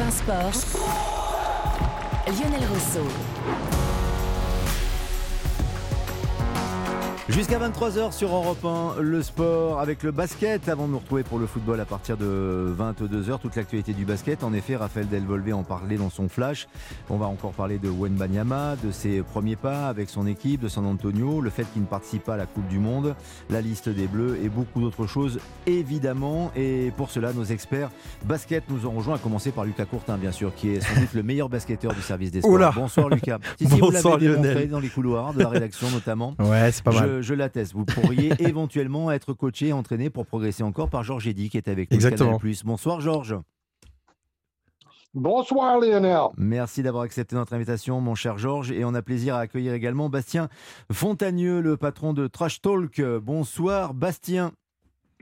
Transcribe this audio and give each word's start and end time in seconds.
Europe 0.00 0.12
1 0.12 0.12
Sport, 0.12 0.66
Lionel 2.26 2.66
Rousseau. 2.68 3.99
Jusqu'à 7.28 7.60
23h 7.60 8.12
sur 8.12 8.34
Europe 8.34 8.64
1, 8.64 9.00
le 9.02 9.22
sport 9.22 9.78
avec 9.78 10.02
le 10.02 10.10
basket 10.10 10.68
avant 10.68 10.86
de 10.86 10.92
nous 10.92 10.98
retrouver 10.98 11.22
pour 11.22 11.38
le 11.38 11.46
football 11.46 11.78
à 11.78 11.84
partir 11.84 12.16
de 12.16 12.74
22h. 12.76 13.38
Toute 13.38 13.54
l'actualité 13.54 13.92
du 13.92 14.04
basket. 14.04 14.42
En 14.42 14.52
effet, 14.52 14.74
Raphaël 14.74 15.06
Delvolvé 15.08 15.52
en 15.52 15.62
parlait 15.62 15.96
dans 15.96 16.10
son 16.10 16.28
flash. 16.28 16.66
On 17.08 17.18
va 17.18 17.26
encore 17.26 17.52
parler 17.52 17.78
de 17.78 17.88
Wen 17.88 18.14
Banyama, 18.14 18.74
de 18.82 18.90
ses 18.90 19.22
premiers 19.22 19.54
pas 19.54 19.88
avec 19.88 20.08
son 20.08 20.26
équipe, 20.26 20.62
de 20.62 20.68
San 20.68 20.84
Antonio, 20.86 21.40
le 21.40 21.50
fait 21.50 21.70
qu'il 21.72 21.82
ne 21.82 21.86
participe 21.86 22.24
pas 22.24 22.34
à 22.34 22.36
la 22.36 22.46
Coupe 22.46 22.66
du 22.66 22.78
Monde, 22.78 23.14
la 23.48 23.60
liste 23.60 23.88
des 23.88 24.08
Bleus 24.08 24.38
et 24.42 24.48
beaucoup 24.48 24.80
d'autres 24.80 25.06
choses 25.06 25.38
évidemment. 25.66 26.50
Et 26.56 26.92
pour 26.96 27.10
cela, 27.10 27.32
nos 27.32 27.44
experts 27.44 27.90
basket 28.24 28.64
nous 28.70 28.86
ont 28.86 28.92
rejoints, 28.92 29.16
à 29.16 29.18
commencer 29.18 29.52
par 29.52 29.64
Lucas 29.64 29.84
Courtin, 29.84 30.16
bien 30.16 30.32
sûr, 30.32 30.52
qui 30.54 30.70
est 30.70 30.80
sans 30.80 30.98
doute 31.00 31.14
le 31.14 31.22
meilleur 31.22 31.48
basketteur 31.48 31.94
du 31.94 32.02
service 32.02 32.32
des 32.32 32.40
sports. 32.40 32.72
Bonsoir 32.74 33.08
Lucas. 33.08 33.38
Si, 33.56 33.68
si, 33.68 33.78
Bonsoir 33.78 34.18
vous 34.18 34.42
l'avez 34.42 34.66
dans 34.66 34.80
les 34.80 34.88
couloirs 34.88 35.32
de 35.32 35.42
la 35.42 35.48
rédaction 35.48 35.88
notamment. 35.90 36.34
Ouais, 36.40 36.72
c'est 36.72 36.82
pas 36.82 36.92
mal 36.92 37.10
je, 37.19 37.19
l'atteste. 37.28 37.72
Vous 37.74 37.84
pourriez 37.84 38.32
éventuellement 38.40 39.10
être 39.10 39.32
coaché, 39.32 39.72
entraîné 39.72 40.10
pour 40.10 40.26
progresser 40.26 40.62
encore 40.62 40.90
par 40.90 41.04
Georges 41.04 41.28
Eddy 41.28 41.50
qui 41.50 41.56
est 41.56 41.68
avec 41.68 41.90
nous. 41.90 41.94
Exactement. 41.94 42.38
Plus. 42.38 42.64
Bonsoir 42.64 43.00
Georges. 43.00 43.36
Bonsoir 45.12 45.80
Lionel. 45.80 46.28
Merci 46.36 46.84
d'avoir 46.84 47.02
accepté 47.02 47.34
notre 47.34 47.52
invitation, 47.52 48.00
mon 48.00 48.14
cher 48.14 48.38
Georges. 48.38 48.70
Et 48.70 48.84
on 48.84 48.94
a 48.94 49.02
plaisir 49.02 49.34
à 49.34 49.40
accueillir 49.40 49.74
également 49.74 50.08
Bastien 50.08 50.48
Fontagneux, 50.92 51.60
le 51.60 51.76
patron 51.76 52.12
de 52.12 52.28
Trash 52.28 52.60
Talk. 52.62 53.02
Bonsoir 53.20 53.92
Bastien. 53.92 54.52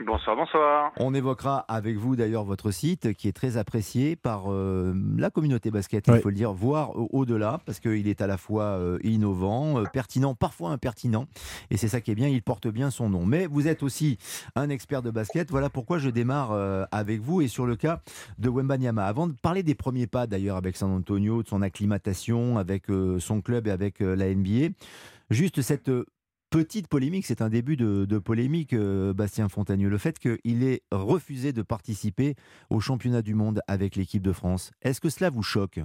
Bonsoir, 0.07 0.37
bonsoir. 0.37 0.93
On 0.99 1.13
évoquera 1.13 1.65
avec 1.67 1.97
vous 1.97 2.15
d'ailleurs 2.15 2.45
votre 2.45 2.71
site 2.71 3.15
qui 3.15 3.27
est 3.27 3.33
très 3.33 3.57
apprécié 3.57 4.15
par 4.15 4.45
euh, 4.47 4.95
la 5.17 5.29
communauté 5.29 5.73
basket, 5.73 6.07
il 6.07 6.21
faut 6.21 6.29
le 6.29 6.37
dire, 6.37 6.53
voire 6.53 6.93
au-delà, 7.13 7.59
parce 7.67 7.81
qu'il 7.81 8.07
est 8.07 8.21
à 8.21 8.29
la 8.29 8.37
fois 8.37 8.63
euh, 8.63 8.99
innovant, 9.03 9.81
euh, 9.81 9.85
pertinent, 9.93 10.37
parfois 10.37 10.71
impertinent. 10.71 11.27
Et 11.71 11.77
c'est 11.77 11.89
ça 11.89 12.01
qui 12.01 12.13
est 12.13 12.15
bien, 12.15 12.29
il 12.29 12.43
porte 12.43 12.69
bien 12.69 12.91
son 12.91 13.11
nom. 13.11 13.27
Mais 13.27 13.47
vous 13.47 13.67
êtes 13.67 13.83
aussi 13.83 14.19
un 14.55 14.69
expert 14.69 15.03
de 15.03 15.11
basket. 15.11 15.51
Voilà 15.51 15.69
pourquoi 15.69 15.99
je 15.99 16.11
démarre 16.11 16.53
avec 16.93 17.21
vous 17.21 17.41
et 17.41 17.49
sur 17.49 17.67
le 17.67 17.75
cas 17.75 18.01
de 18.39 18.49
Wembanyama. 18.49 19.05
Avant 19.05 19.27
de 19.27 19.33
parler 19.33 19.65
des 19.65 19.75
premiers 19.75 20.07
pas 20.07 20.29
d'ailleurs 20.29 20.57
avec 20.57 20.77
San 20.77 20.93
Antonio, 20.93 21.43
de 21.43 21.49
son 21.49 21.61
acclimatation 21.61 22.57
avec 22.59 22.85
son 23.19 23.41
club 23.41 23.67
et 23.67 23.71
avec 23.71 23.99
la 24.01 24.33
NBA, 24.33 24.75
juste 25.31 25.61
cette 25.61 25.91
petite 26.51 26.89
polémique, 26.89 27.27
c'est 27.27 27.43
un 27.43 27.49
début 27.49 27.77
de, 27.77 28.19
polémique, 28.19 28.73
euh, 28.73 29.13
Bastien 29.13 29.49
Fontagneux, 29.49 29.89
le 29.89 29.99
fait 29.99 30.19
qu'il 30.19 30.63
ait 30.65 30.83
refusé 30.91 31.53
de 31.53 31.63
participer 31.63 32.35
au 32.71 32.81
championnat 32.81 33.23
du 33.23 33.35
monde 33.35 33.61
avec 33.69 33.97
l'équipe 33.97 34.23
de 34.23 34.33
France. 34.33 34.71
Est-ce 34.83 35.01
que 35.01 35.09
cela 35.09 35.31
vous 35.31 35.43
choque? 35.43 35.81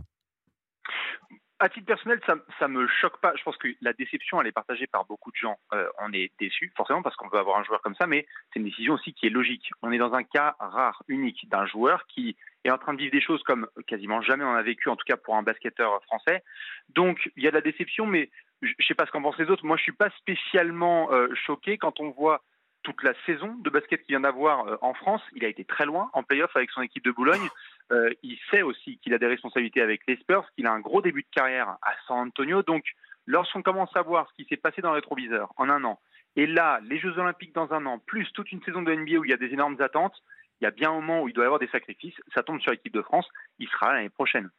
À 1.59 1.69
titre 1.69 1.85
personnel, 1.85 2.19
ça, 2.27 2.67
ne 2.67 2.73
me 2.73 2.87
choque 2.87 3.21
pas. 3.21 3.33
Je 3.37 3.43
pense 3.43 3.55
que 3.55 3.69
la 3.79 3.93
déception, 3.93 4.41
elle 4.41 4.47
est 4.47 4.51
partagée 4.51 4.85
par 4.85 5.05
beaucoup 5.05 5.31
de 5.31 5.37
gens. 5.37 5.57
Euh, 5.73 5.87
on 5.99 6.11
est 6.11 6.31
déçu, 6.37 6.73
forcément, 6.75 7.01
parce 7.01 7.15
qu'on 7.15 7.29
veut 7.29 7.39
avoir 7.39 7.57
un 7.57 7.63
joueur 7.63 7.81
comme 7.81 7.95
ça, 7.95 8.05
mais 8.05 8.25
c'est 8.51 8.59
une 8.59 8.65
décision 8.65 8.95
aussi 8.95 9.13
qui 9.13 9.27
est 9.27 9.29
logique. 9.29 9.69
On 9.81 9.91
est 9.91 9.97
dans 9.97 10.13
un 10.13 10.23
cas 10.23 10.57
rare, 10.59 11.01
unique, 11.07 11.47
d'un 11.49 11.65
joueur 11.65 12.05
qui 12.07 12.35
est 12.65 12.71
en 12.71 12.77
train 12.77 12.93
de 12.93 12.99
vivre 12.99 13.13
des 13.13 13.21
choses 13.21 13.41
comme 13.43 13.67
quasiment 13.87 14.21
jamais 14.21 14.43
on 14.43 14.53
a 14.53 14.61
vécu, 14.61 14.89
en 14.89 14.97
tout 14.97 15.05
cas 15.07 15.15
pour 15.15 15.37
un 15.37 15.43
basketteur 15.43 16.03
français. 16.03 16.43
Donc, 16.89 17.31
il 17.37 17.43
y 17.43 17.47
a 17.47 17.51
de 17.51 17.55
la 17.55 17.61
déception, 17.61 18.07
mais 18.07 18.29
je 18.61 18.69
ne 18.69 18.85
sais 18.85 18.93
pas 18.93 19.05
ce 19.05 19.11
qu'en 19.11 19.21
pensent 19.21 19.37
les 19.37 19.49
autres. 19.49 19.65
Moi, 19.65 19.77
je 19.77 19.83
suis 19.83 19.91
pas 19.91 20.09
spécialement 20.11 21.11
euh, 21.11 21.27
choqué 21.45 21.77
quand 21.77 21.99
on 21.99 22.11
voit 22.11 22.43
toute 22.83 23.01
la 23.03 23.13
saison 23.25 23.55
de 23.55 23.69
basket 23.69 24.01
qu'il 24.01 24.13
vient 24.13 24.21
d'avoir 24.21 24.67
euh, 24.67 24.77
en 24.81 24.93
France. 24.93 25.21
Il 25.35 25.43
a 25.45 25.47
été 25.47 25.63
très 25.63 25.85
loin 25.85 26.09
en 26.13 26.23
playoff 26.23 26.55
avec 26.55 26.69
son 26.71 26.81
équipe 26.81 27.03
de 27.03 27.11
Boulogne. 27.11 27.47
Euh, 27.91 28.09
il 28.23 28.37
sait 28.51 28.61
aussi 28.61 28.97
qu'il 28.99 29.13
a 29.13 29.17
des 29.17 29.27
responsabilités 29.27 29.81
avec 29.81 30.01
les 30.07 30.17
Spurs, 30.17 30.45
qu'il 30.55 30.67
a 30.67 30.71
un 30.71 30.79
gros 30.79 31.01
début 31.01 31.23
de 31.23 31.27
carrière 31.31 31.77
à 31.81 31.93
San 32.07 32.27
Antonio. 32.27 32.61
Donc, 32.61 32.85
lorsqu'on 33.25 33.61
commence 33.61 33.95
à 33.95 34.01
voir 34.01 34.29
ce 34.29 34.35
qui 34.35 34.47
s'est 34.49 34.57
passé 34.57 34.81
dans 34.81 34.89
le 34.89 34.95
rétroviseur 34.95 35.51
en 35.57 35.69
un 35.69 35.83
an, 35.83 35.99
et 36.35 36.47
là, 36.47 36.79
les 36.83 36.99
Jeux 36.99 37.17
Olympiques 37.17 37.53
dans 37.53 37.71
un 37.73 37.85
an, 37.85 37.99
plus 37.99 38.31
toute 38.33 38.51
une 38.51 38.61
saison 38.63 38.81
de 38.81 38.93
NBA 38.93 39.19
où 39.19 39.25
il 39.25 39.31
y 39.31 39.33
a 39.33 39.37
des 39.37 39.53
énormes 39.53 39.79
attentes, 39.81 40.21
il 40.59 40.63
y 40.63 40.67
a 40.67 40.71
bien 40.71 40.89
un 40.89 40.95
moment 40.95 41.21
où 41.21 41.29
il 41.29 41.33
doit 41.33 41.43
y 41.43 41.45
avoir 41.45 41.59
des 41.59 41.67
sacrifices. 41.67 42.15
Ça 42.33 42.43
tombe 42.43 42.59
sur 42.59 42.71
l'équipe 42.71 42.93
de 42.93 43.01
France. 43.01 43.27
Il 43.59 43.67
sera 43.67 43.93
l'année 43.93 44.09
prochaine. 44.09 44.49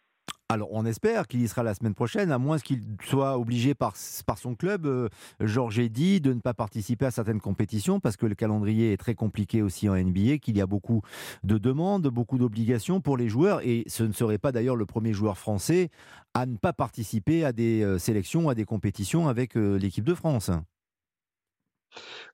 Alors, 0.50 0.68
on 0.72 0.84
espère 0.84 1.26
qu'il 1.26 1.40
y 1.40 1.48
sera 1.48 1.62
la 1.62 1.72
semaine 1.72 1.94
prochaine, 1.94 2.30
à 2.30 2.36
moins 2.36 2.58
qu'il 2.58 2.82
soit 3.02 3.38
obligé 3.38 3.74
par, 3.74 3.94
par 4.26 4.36
son 4.36 4.54
club, 4.54 4.84
euh, 4.84 5.08
Georges 5.40 5.88
dit, 5.88 6.20
de 6.20 6.34
ne 6.34 6.40
pas 6.40 6.52
participer 6.52 7.06
à 7.06 7.10
certaines 7.10 7.40
compétitions, 7.40 7.98
parce 7.98 8.18
que 8.18 8.26
le 8.26 8.34
calendrier 8.34 8.92
est 8.92 8.98
très 8.98 9.14
compliqué 9.14 9.62
aussi 9.62 9.88
en 9.88 9.96
NBA, 9.96 10.36
qu'il 10.38 10.58
y 10.58 10.60
a 10.60 10.66
beaucoup 10.66 11.00
de 11.44 11.56
demandes, 11.56 12.08
beaucoup 12.08 12.36
d'obligations 12.36 13.00
pour 13.00 13.16
les 13.16 13.30
joueurs, 13.30 13.62
et 13.62 13.84
ce 13.86 14.04
ne 14.04 14.12
serait 14.12 14.36
pas 14.36 14.52
d'ailleurs 14.52 14.76
le 14.76 14.84
premier 14.84 15.14
joueur 15.14 15.38
français 15.38 15.88
à 16.34 16.44
ne 16.44 16.56
pas 16.56 16.74
participer 16.74 17.42
à 17.44 17.52
des 17.52 17.82
euh, 17.82 17.98
sélections, 17.98 18.50
à 18.50 18.54
des 18.54 18.66
compétitions 18.66 19.28
avec 19.28 19.56
euh, 19.56 19.78
l'équipe 19.78 20.04
de 20.04 20.14
France. 20.14 20.50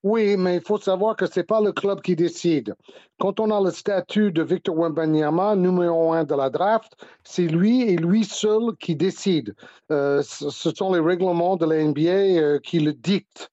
Oui, 0.02 0.36
mais 0.36 0.56
il 0.56 0.62
faut 0.62 0.78
savoir 0.78 1.16
que 1.16 1.26
ce 1.26 1.40
n'est 1.40 1.44
pas 1.44 1.60
le 1.60 1.72
club 1.72 2.00
qui 2.00 2.16
décide. 2.16 2.74
Quand 3.18 3.38
on 3.38 3.50
a 3.50 3.60
le 3.60 3.70
statut 3.70 4.32
de 4.32 4.42
Victor 4.42 4.76
Wembanyama, 4.76 5.56
numéro 5.56 6.12
un 6.12 6.24
de 6.24 6.34
la 6.34 6.48
draft, 6.48 6.92
c'est 7.22 7.46
lui 7.46 7.82
et 7.82 7.96
lui 7.96 8.24
seul 8.24 8.74
qui 8.78 8.96
décide. 8.96 9.54
Euh, 9.90 10.22
ce 10.22 10.70
sont 10.74 10.92
les 10.92 11.00
règlements 11.00 11.56
de 11.56 11.66
la 11.66 11.84
NBA 11.84 12.10
euh, 12.10 12.58
qui 12.60 12.80
le 12.80 12.94
dictent. 12.94 13.50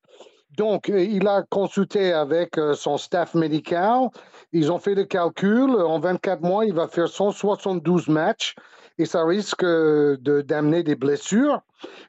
Donc, 0.58 0.90
euh, 0.90 1.04
il 1.04 1.28
a 1.28 1.44
consulté 1.44 2.14
avec 2.14 2.56
son 2.76 2.98
staff 2.98 3.34
médical. 3.34 4.08
Ils 4.54 4.72
ont 4.72 4.80
fait 4.80 4.96
le 4.96 5.04
calcul. 5.04 5.70
En 5.72 6.00
24 6.00 6.42
mois, 6.42 6.66
il 6.66 6.74
va 6.74 6.88
faire 6.88 7.10
172 7.10 8.08
matchs 8.08 8.56
et 8.98 9.06
ça 9.06 9.26
risque 9.26 9.66
d'amener 9.66 10.84
des 10.84 10.96
blessures. 10.96 11.62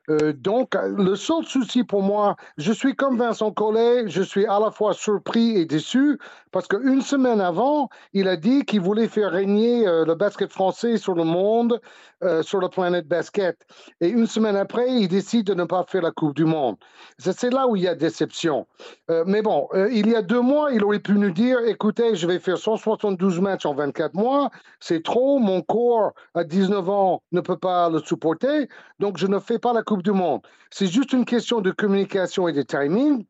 Euh, 0.09 0.33
donc, 0.33 0.75
le 0.83 1.15
seul 1.17 1.45
souci 1.45 1.84
pour 1.84 2.03
moi, 2.03 2.37
je 2.56 2.73
suis 2.73 2.95
comme 2.95 3.19
Vincent 3.19 3.53
Collet, 3.53 4.09
je 4.09 4.23
suis 4.23 4.47
à 4.47 4.59
la 4.59 4.71
fois 4.71 4.95
surpris 4.95 5.56
et 5.56 5.67
déçu 5.67 6.19
parce 6.51 6.67
qu'une 6.67 7.03
semaine 7.03 7.41
avant, 7.41 7.91
il 8.15 8.27
a 8.29 8.37
dit 8.37 8.65
qu'il 8.65 8.81
voulait 8.81 9.09
faire 9.09 9.33
régner 9.33 9.87
euh, 9.87 10.05
le 10.06 10.15
basket 10.15 10.51
français 10.51 10.97
sur 10.97 11.15
le 11.15 11.25
monde, 11.25 11.81
euh, 12.25 12.43
sur 12.43 12.61
la 12.61 12.69
planète 12.69 13.06
basket. 13.06 13.67
Et 14.01 14.09
une 14.09 14.27
semaine 14.27 14.56
après, 14.56 14.91
il 14.91 15.09
décide 15.09 15.47
de 15.47 15.55
ne 15.55 15.65
pas 15.65 15.85
faire 15.85 16.03
la 16.03 16.11
Coupe 16.11 16.35
du 16.35 16.47
Monde. 16.47 16.77
C'est 17.19 17.53
là 17.53 17.69
où 17.69 17.77
il 17.77 17.83
y 17.83 17.89
a 17.89 17.95
déception. 17.95 18.67
mais 19.27 19.43
bon, 19.43 19.69
il 19.91 20.09
y 20.09 20.15
a 20.15 20.23
deux 20.23 20.41
mois, 20.41 20.73
il 20.73 20.85
aurait 20.85 20.99
pu 21.00 21.12
nous 21.12 21.31
dire, 21.31 21.59
écoutez, 21.67 22.15
je 22.15 22.27
vais 22.27 22.39
faire 22.39 22.59
172 22.59 23.41
matchs 23.41 23.67
en 23.67 23.75
24 23.75 24.15
mois, 24.15 24.50
c'est 24.81 25.03
trop, 25.03 25.39
mon 25.39 25.62
corps 25.62 26.12
à 26.35 26.45
19 26.45 26.89
ans 26.89 27.23
ne 27.33 27.41
peut 27.41 27.56
pas 27.56 27.91
le 27.91 28.00
supporter, 28.00 28.69
donc 28.99 29.19
je 29.19 29.27
ne 29.27 29.39
fais 29.39 29.58
pas 29.59 29.73
la 29.73 29.83
Coupe 29.83 30.03
du 30.03 30.13
Monde. 30.13 30.43
C'est 30.71 30.87
juste 30.87 31.13
une 31.13 31.25
question 31.25 31.61
de 31.61 31.71
communication 31.71 32.49
et 32.49 32.53
de 32.53 32.63
timing. 32.63 33.27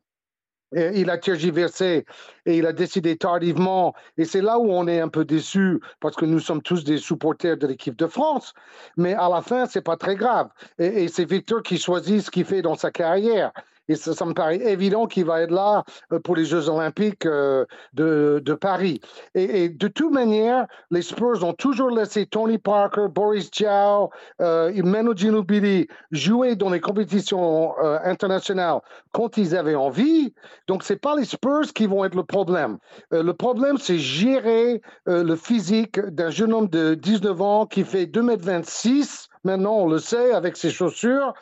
il 0.75 1.09
a 1.09 1.17
tergiversé 1.17 2.05
et 2.45 2.57
il 2.57 2.65
a 2.65 2.73
décidé 2.73 3.17
tardivement. 3.17 3.93
Et 4.17 4.25
c'est 4.25 4.41
là 4.41 4.59
où 4.59 4.71
on 4.71 4.87
est 4.87 4.99
un 4.99 5.09
peu 5.09 5.25
déçu 5.25 5.79
parce 5.99 6.15
que 6.15 6.25
nous 6.25 6.39
sommes 6.39 6.61
tous 6.61 6.83
des 6.83 6.97
supporters 6.97 7.57
de 7.57 7.67
l'équipe 7.67 7.95
de 7.95 8.07
France. 8.07 8.53
Mais 8.97 9.13
à 9.15 9.29
la 9.29 9.41
fin, 9.41 9.65
c'est 9.65 9.81
pas 9.81 9.97
très 9.97 10.15
grave. 10.15 10.49
Et, 10.77 11.03
et 11.03 11.07
c'est 11.07 11.25
Victor 11.25 11.63
qui 11.63 11.77
choisit 11.77 12.21
ce 12.21 12.31
qu'il 12.31 12.45
fait 12.45 12.61
dans 12.61 12.75
sa 12.75 12.91
carrière. 12.91 13.51
Et 13.89 13.95
ça, 13.95 14.23
me 14.25 14.33
paraît 14.33 14.57
évident 14.57 15.07
qu'il 15.07 15.25
va 15.25 15.41
être 15.41 15.51
là 15.51 15.83
euh, 16.13 16.19
pour 16.19 16.35
les 16.35 16.45
Jeux 16.45 16.69
Olympiques 16.69 17.25
euh, 17.25 17.65
de, 17.93 18.53
Paris. 18.53 19.01
Et, 19.33 19.69
de 19.69 19.87
toute 19.87 20.13
manière, 20.13 20.67
les 20.91 21.01
Spurs 21.01 21.43
ont 21.43 21.53
toujours 21.53 21.89
laissé 21.89 22.27
Tony 22.27 22.59
Parker, 22.59 23.07
Boris 23.09 23.49
Diaw, 23.49 24.11
euh, 24.41 24.71
Ginobili 25.15 25.87
jouer 26.11 26.55
dans 26.55 26.69
les 26.69 26.79
compétitions 26.79 27.73
euh, 27.83 27.97
internationales 28.03 28.79
quand 29.11 29.37
ils 29.37 29.55
avaient 29.55 29.75
envie. 29.75 30.33
Donc, 30.67 30.83
ce 30.83 30.93
n'est 30.93 30.99
pas 30.99 31.15
les 31.15 31.25
Spurs 31.25 31.73
qui 31.73 31.87
vont 31.87 32.05
être 32.05 32.15
le 32.15 32.23
problème. 32.23 32.77
le 33.11 33.31
problème, 33.31 33.77
c'est 33.77 33.97
gérer 33.97 34.81
le 35.07 35.35
physique 35.35 35.99
d'un 35.99 36.29
jeune 36.29 36.53
homme 36.53 36.67
de 36.67 36.93
19 36.93 37.41
ans 37.41 37.65
qui 37.65 37.83
fait 37.83 38.05
2,26 38.05 38.99
m 38.99 39.28
Maintenant, 39.43 39.77
on 39.77 39.87
le 39.87 39.99
sait 39.99 40.33
avec 40.33 40.57
ses 40.57 40.69
chaussures. 40.69 41.33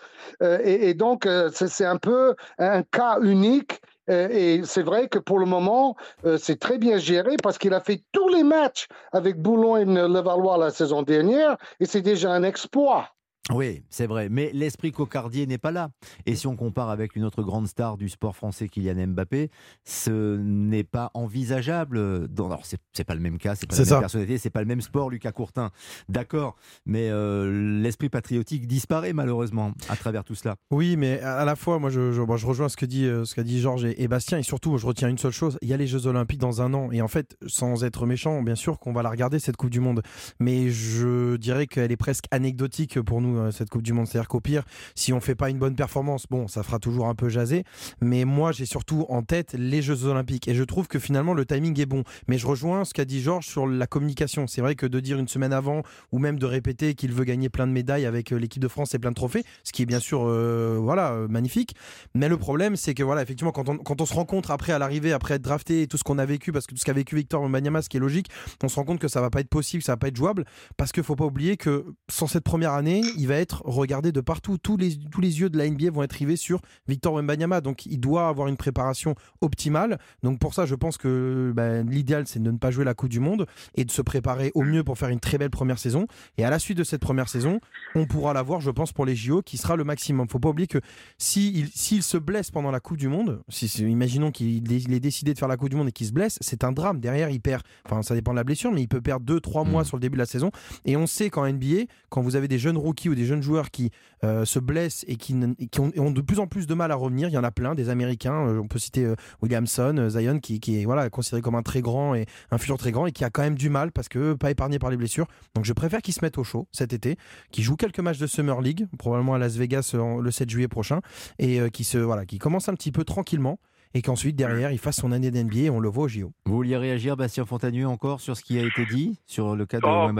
Euh, 0.44 0.60
et, 0.64 0.94
donc, 0.94 1.26
euh, 1.26 1.50
c'est 1.54 1.86
un 1.86 1.98
peu 1.98 2.36
un 2.60 2.84
cas 2.84 3.20
unique. 3.22 3.82
Euh, 4.10 4.30
et 4.30 4.62
c'est 4.64 4.84
vrai 4.84 5.08
que 5.10 5.20
pour 5.20 5.40
le 5.40 5.46
moment, 5.46 5.98
c'est 6.38 6.60
très 6.60 6.78
bien 6.78 6.98
géré 6.98 7.36
parce 7.44 7.58
qu'il 7.58 7.74
a 7.74 7.82
fait 7.82 8.04
tous 8.14 8.30
les 8.30 8.44
matchs 8.44 8.88
avec 9.12 9.42
Boulogne-Levallois 9.42 10.58
la 10.58 10.70
saison 10.70 11.02
dernière 11.02 11.58
et 11.80 11.86
c'est 11.86 12.02
déjà 12.02 12.32
un 12.32 12.44
exploit. 12.44 13.17
Oui, 13.54 13.84
c'est 13.90 14.08
vrai. 14.08 14.28
Mais 14.30 14.52
l'esprit 14.54 14.92
cocardier 14.92 15.46
n'est 15.48 15.58
pas 15.58 15.72
là. 15.72 15.90
Et 16.26 16.36
si 16.36 16.48
on 16.48 16.56
compare 16.56 16.90
avec 16.90 17.16
une 17.16 17.24
autre 17.24 17.44
grande 17.44 17.68
star 17.68 17.98
du 17.98 18.10
sport 18.10 18.36
français, 18.36 18.68
Kylian 18.68 19.08
Mbappé, 19.08 19.50
ce 19.86 20.38
n'est 20.38 20.84
pas 20.84 21.12
envisageable. 21.14 22.28
Dans... 22.28 22.48
Alors, 22.48 22.66
c'est 22.66 23.04
pas 23.06 23.16
le 23.16 23.22
même 23.22 23.38
cas, 23.38 23.56
c'est 23.56 23.68
pas 23.68 23.78
la 23.78 23.86
même 23.86 24.00
personnalité, 24.00 24.38
c'est 24.38 24.50
pas 24.50 24.60
le 24.60 24.66
même 24.66 24.82
sport, 24.82 25.10
Lucas 25.10 25.32
Courtin. 25.32 25.72
D'accord. 26.10 26.56
Mais 26.86 27.10
euh, 27.10 27.82
l'esprit 27.82 28.10
patriotique 28.10 28.68
disparaît 28.68 29.14
malheureusement 29.14 29.72
à 29.88 29.96
travers 29.96 30.24
tout 30.26 30.36
cela. 30.36 30.56
Oui, 30.72 30.98
mais 30.98 31.22
à 31.22 31.46
la 31.46 31.56
fois, 31.56 31.80
moi, 31.80 31.90
je, 31.90 32.12
je, 32.12 32.22
je 32.22 32.46
rejoins 32.46 32.70
ce 32.70 32.76
que 32.76 32.86
dit, 32.86 33.06
euh, 33.06 33.24
ce 33.24 33.34
qu'a 33.34 33.44
dit 33.44 33.62
Georges 33.62 33.86
et, 33.86 34.02
et, 34.04 34.08
Bastien. 34.10 34.40
Et 34.40 34.44
surtout, 34.44 34.78
je 34.78 34.86
retiens 34.86 35.08
une 35.08 35.18
seule 35.18 35.32
chose 35.32 35.58
il 35.62 35.70
y 35.70 35.74
a 35.74 35.78
les 35.78 35.88
Jeux 35.88 36.08
Olympiques 36.08 36.40
dans 36.40 36.62
un 36.62 36.74
an. 36.74 36.92
Et 36.92 37.02
en 37.02 37.08
fait, 37.08 37.38
sans 37.48 37.86
être 37.86 38.06
méchant, 38.06 38.42
bien 38.44 38.56
sûr 38.56 38.80
qu'on 38.80 38.92
va 38.92 39.04
la 39.04 39.10
regarder, 39.10 39.40
cette 39.40 39.56
Coupe 39.56 39.70
du 39.70 39.80
Monde. 39.80 40.02
Mais 40.40 40.70
je 40.70 41.38
dirais 41.38 41.68
qu'elle 41.68 41.92
est 41.92 41.98
presque 41.98 42.26
anecdotique 42.32 43.00
pour 43.02 43.22
nous 43.22 43.37
euh, 43.38 43.52
cette 43.52 43.70
Coupe 43.70 43.82
du 43.82 43.94
Monde. 43.94 44.08
C'est-à-dire 44.08 44.28
qu'au 44.28 44.40
pire, 44.40 44.64
si 44.96 45.14
on 45.14 45.20
fait 45.20 45.36
pas 45.36 45.50
une 45.50 45.60
bonne 45.60 45.76
performance, 45.76 46.26
bon, 46.30 46.48
ça 46.48 46.64
fera 46.64 46.80
toujours 46.80 47.08
un 47.08 47.16
peu 47.16 47.30
jaser. 47.30 47.64
Mais 48.02 48.26
moi, 48.26 48.52
j'ai 48.52 48.66
surtout 48.66 49.06
en 49.10 49.22
tête 49.22 49.54
les 49.54 49.82
Jeux 49.82 50.06
Olympiques. 50.06 50.48
Et 50.48 50.56
je 50.56 50.64
trouve 50.64 50.88
que 50.88 51.00
finalement, 51.00 51.34
le 51.34 51.46
timing 51.46 51.80
est 51.80 51.86
bon. 51.86 52.04
Mais 52.28 52.38
je 52.38 52.48
rejoins 52.48 52.86
ce 52.86 52.94
qu'a 52.94 53.06
dit 53.06 53.22
Georges 53.22 53.46
sur 53.46 53.68
la 53.68 53.88
communication. 53.88 54.48
C'est 54.48 54.62
vrai 54.62 54.76
que 54.76 54.86
de 54.86 55.00
dire 55.00 55.18
une 55.18 55.28
semaine 55.28 55.54
avant, 55.54 55.84
ou 56.12 56.20
même 56.20 56.40
de 56.40 56.46
répéter 56.46 56.96
qu'il 56.96 57.12
veut 57.14 57.26
gagner 57.26 57.50
plein 57.50 57.68
de 57.68 57.72
médailles 57.72 58.06
avec 58.06 58.32
euh, 58.32 58.38
l'équipe 58.38 58.62
de 58.62 58.68
France 58.68 58.94
et 58.96 59.00
plein 59.00 59.12
de 59.12 59.16
trophées, 59.16 59.44
ce 59.64 59.72
qui 59.72 59.84
est 59.84 59.86
bien 59.86 60.00
sûr, 60.00 60.24
euh, 60.26 60.78
voilà, 60.80 61.26
magnifique. 61.30 61.76
Mais 62.14 62.30
le 62.30 62.38
problème, 62.38 62.76
c'est 62.76 62.94
que 62.94 63.04
voilà, 63.04 63.22
effectivement, 63.22 63.52
quand 63.52 63.70
on, 63.70 63.78
quand 63.78 64.02
on 64.02 64.06
se 64.06 64.14
rencontre 64.14 64.52
après 64.52 64.74
à 64.74 64.80
l'arrivée, 64.80 65.14
après 65.14 65.36
être 65.36 65.42
drafté 65.42 65.84
et 65.84 65.88
tout 65.88 65.98
ce 65.98 66.04
qu'on 66.04 66.18
a 66.18 66.26
vécu, 66.26 66.52
parce 66.52 66.66
que 66.68 66.74
tout 66.74 66.80
ce 66.80 66.86
qu'a 66.86 66.94
vécu 66.94 67.16
Victor 67.16 67.42
Wembanyama, 67.42 67.82
ce 67.82 67.90
qui 67.90 67.98
est 67.98 68.02
logique, 68.02 68.30
on 68.64 68.68
se 68.68 68.76
rend 68.76 68.84
compte 68.84 69.00
que 69.00 69.08
ça 69.08 69.22
va 69.22 69.30
pas 69.30 69.40
être 69.40 69.50
possible, 69.50 69.84
ça 69.84 69.94
va 69.94 69.98
pas 69.98 70.08
être 70.10 70.16
jouable, 70.16 70.46
parce 70.76 70.92
qu'il 70.92 71.04
faut 71.04 71.16
pas 71.16 71.26
oublier 71.26 71.58
que 71.58 71.86
sans 72.10 72.28
cette 72.28 72.44
première 72.44 72.74
année, 72.74 73.02
il 73.18 73.27
va 73.28 73.36
être 73.36 73.62
regardé 73.66 74.12
de 74.12 74.22
partout. 74.22 74.58
Tous 74.58 74.78
les, 74.78 74.98
tous 74.98 75.22
les 75.22 75.40
yeux 75.40 75.50
de 75.50 75.58
la 75.58 75.70
NBA 75.70 75.92
vont 75.92 76.04
être 76.04 76.14
rivés 76.14 76.36
sur 76.36 76.62
Victor 76.88 77.14
Wembanyama. 77.14 77.62
Donc 77.62 77.86
il 77.86 78.00
doit 78.00 78.28
avoir 78.28 78.48
une 78.48 78.58
préparation 78.58 79.16
optimale. 79.42 80.00
Donc 80.24 80.40
pour 80.40 80.54
ça, 80.54 80.66
je 80.66 80.76
pense 80.76 80.98
que 80.98 81.52
ben, 81.56 81.88
l'idéal, 81.90 82.28
c'est 82.28 82.42
de 82.42 82.52
ne 82.52 82.58
pas 82.58 82.72
jouer 82.72 82.86
la 82.86 82.94
Coupe 82.94 83.10
du 83.10 83.20
Monde 83.20 83.46
et 83.76 83.86
de 83.86 83.92
se 83.92 84.02
préparer 84.02 84.52
au 84.56 84.64
mieux 84.64 84.84
pour 84.84 84.98
faire 84.98 85.10
une 85.10 85.20
très 85.20 85.38
belle 85.38 85.50
première 85.50 85.80
saison. 85.80 86.08
Et 86.38 86.46
à 86.46 86.50
la 86.50 86.60
suite 86.60 86.78
de 86.78 86.84
cette 86.84 87.02
première 87.02 87.30
saison, 87.30 87.60
on 87.96 88.06
pourra 88.06 88.34
l'avoir, 88.34 88.62
je 88.62 88.72
pense, 88.72 88.92
pour 88.92 89.06
les 89.06 89.16
JO, 89.16 89.42
qui 89.42 89.58
sera 89.58 89.76
le 89.76 89.84
maximum. 89.84 90.28
Faut 90.30 90.40
pas 90.40 90.50
oublier 90.50 90.68
que 90.68 90.80
s'il 91.18 91.68
si, 91.70 92.02
se 92.02 92.18
blesse 92.18 92.52
pendant 92.52 92.72
la 92.72 92.80
Coupe 92.80 92.98
du 92.98 93.08
Monde, 93.08 93.42
si, 93.50 93.68
imaginons 93.84 94.32
qu'il 94.32 94.72
est 94.72 95.00
décidé 95.00 95.34
de 95.34 95.40
faire 95.40 95.48
la 95.48 95.58
Coupe 95.58 95.70
du 95.70 95.76
Monde 95.76 95.90
et 95.90 95.92
qu'il 95.92 96.08
se 96.08 96.14
blesse, 96.14 96.38
c'est 96.42 96.64
un 96.64 96.72
drame. 96.72 97.00
Derrière, 97.00 97.30
il 97.30 97.42
perd, 97.42 97.64
enfin 97.86 98.02
ça 98.02 98.16
dépend 98.16 98.32
de 98.32 98.38
la 98.38 98.44
blessure, 98.44 98.72
mais 98.72 98.82
il 98.82 98.88
peut 98.88 99.02
perdre 99.02 99.26
2-3 99.26 99.68
mois 99.68 99.82
mmh. 99.82 99.86
sur 99.86 99.98
le 99.98 100.02
début 100.02 100.16
de 100.16 100.22
la 100.22 100.26
saison. 100.26 100.52
Et 100.86 100.96
on 100.98 101.08
sait 101.08 101.30
qu'en 101.30 101.48
NBA, 101.52 101.86
quand 102.10 102.22
vous 102.22 102.36
avez 102.36 102.48
des 102.48 102.60
jeunes 102.60 102.78
rookies 102.78 103.10
ou 103.10 103.16
des 103.18 103.26
jeunes 103.26 103.42
joueurs 103.42 103.72
qui 103.72 103.92
euh, 104.24 104.46
se 104.46 104.60
blessent 104.60 105.04
et 105.08 105.16
qui, 105.18 105.36
qui 105.70 105.80
ont, 105.80 106.12
de 106.12 106.22
plus 106.22 106.40
en 106.40 106.48
plus 106.48 106.68
de 106.68 106.74
mal 106.74 106.92
à 106.92 106.96
revenir. 106.96 107.28
Il 107.28 107.34
y 107.34 107.38
en 107.38 107.44
a 107.44 107.52
plein, 107.52 107.76
des 107.76 107.90
Américains. 107.90 108.48
Euh, 108.48 108.60
on 108.60 108.68
peut 108.68 108.80
citer 108.80 109.04
euh, 109.04 109.16
Williamson, 109.42 110.08
Zion, 110.10 110.40
qui, 110.40 110.60
qui, 110.60 110.82
est 110.82 110.86
voilà, 110.86 111.10
considéré 111.10 111.42
comme 111.42 111.56
un 111.56 111.64
très 111.64 111.82
grand 111.82 112.16
et 112.16 112.26
un 112.52 112.58
futur 112.58 112.78
très 112.78 112.92
grand 112.92 113.06
et 113.08 113.12
qui 113.12 113.26
a 113.26 113.30
quand 113.30 113.42
même 113.42 113.56
du 113.56 113.70
mal 113.70 113.92
parce 113.92 114.08
que 114.08 114.34
pas 114.34 114.52
épargné 114.52 114.80
par 114.80 114.90
les 114.90 114.98
blessures. 114.98 115.28
Donc 115.56 115.66
je 115.66 115.74
préfère 115.74 116.02
qu'il 116.02 116.14
se 116.14 116.20
mette 116.24 116.38
au 116.38 116.44
chaud 116.44 116.68
cet 116.72 116.94
été, 116.94 117.18
qu'il 117.52 117.64
joue 117.64 117.76
quelques 117.76 118.00
matchs 118.00 118.20
de 118.20 118.28
Summer 118.28 118.62
League, 118.62 118.88
probablement 118.98 119.34
à 119.34 119.38
Las 119.38 119.56
Vegas 119.58 119.94
le 119.94 120.32
7 120.32 120.50
juillet 120.50 120.68
prochain, 120.68 121.02
et 121.40 121.60
qui 121.72 121.84
se 121.84 121.98
voilà, 121.98 122.26
qui 122.26 122.38
commence 122.38 122.70
un 122.70 122.74
petit 122.74 122.92
peu 122.92 123.04
tranquillement 123.04 123.60
et 123.94 124.02
qu'ensuite 124.02 124.36
derrière 124.36 124.72
il 124.72 124.78
fasse 124.78 124.98
son 124.98 125.12
année 125.12 125.32
d'NBA 125.32 125.58
et 125.60 125.70
on 125.70 125.80
le 125.80 125.90
voit 125.90 126.06
au 126.06 126.08
JO. 126.08 126.32
Vous 126.46 126.56
vouliez 126.56 126.78
réagir, 126.78 127.18
Bastien 127.18 127.46
Fontanieu, 127.46 127.88
encore 127.88 128.22
sur 128.22 128.38
ce 128.38 128.44
qui 128.44 128.58
a 128.60 128.64
été 128.64 128.86
dit 128.86 129.20
sur 129.26 129.56
le 129.56 129.66
cas 129.66 129.80
de 129.80 129.86
oh 129.86 130.12